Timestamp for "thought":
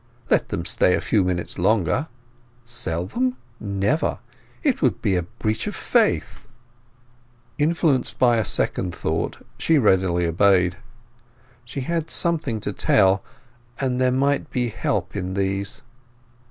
8.95-9.45